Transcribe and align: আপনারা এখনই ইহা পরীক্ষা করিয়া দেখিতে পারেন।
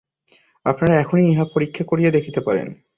আপনারা 0.65 0.93
এখনই 0.99 1.25
ইহা 1.31 1.45
পরীক্ষা 1.53 1.83
করিয়া 1.83 2.11
দেখিতে 2.11 2.39
পারেন। 2.41 2.67